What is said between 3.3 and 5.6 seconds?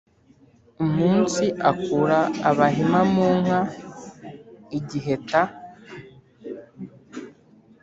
nka i giheta,